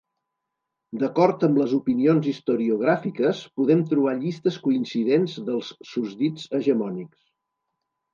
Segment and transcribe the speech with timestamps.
[1.01, 7.21] D'acord amb les opinions historiogràfiques, podem trobar llistes coincidents dels susdits hegemònics.